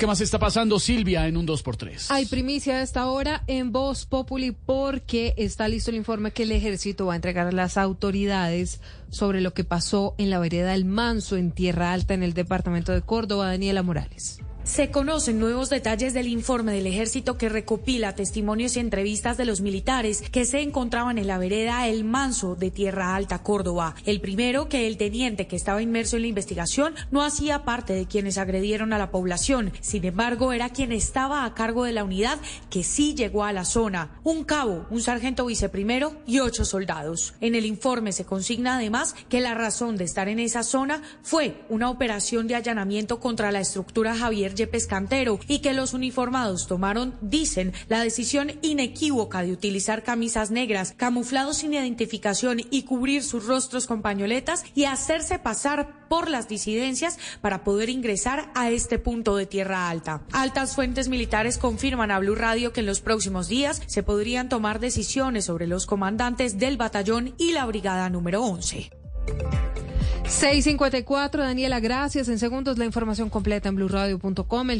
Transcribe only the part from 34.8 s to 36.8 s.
un sargento viceprimero y ocho